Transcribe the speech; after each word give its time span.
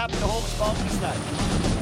happened 0.00 0.18
to 0.20 0.26
dem 0.26 0.58
Gras 0.58 0.72
neben. 0.82 1.79